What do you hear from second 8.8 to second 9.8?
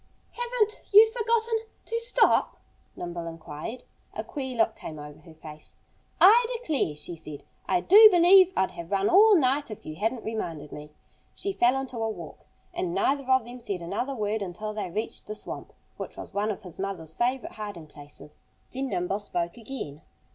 run all night